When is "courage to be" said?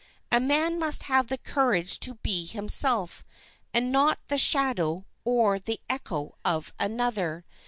1.37-2.47